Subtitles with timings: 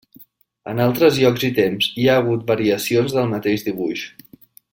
[0.71, 4.09] En altres llocs i temps hi ha hagut variacions del mateix dibuix.